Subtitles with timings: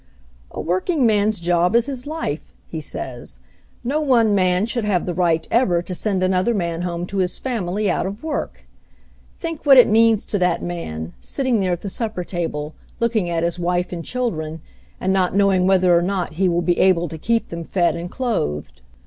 [0.49, 3.37] "A workingman's job is his life," he says.
[3.83, 7.37] "No one man should have the right ever to send another man home to his
[7.37, 8.65] family out of work.
[9.39, 13.43] Think what it means to that man, sitting there at the supper table, looking at
[13.43, 14.59] his wife and chil dren,
[14.99, 18.09] and not knowing whether or not he will be able to keep them fed and
[18.09, 18.81] clothed.